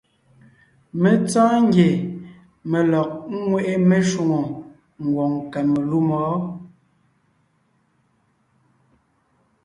[1.01, 1.89] Mé tsɔ́ɔn ngie
[2.69, 3.09] mé lɔg
[3.39, 4.41] ńŋweʼe meshwóŋè
[5.03, 6.37] ngwòŋ Kamalûm wɔ́.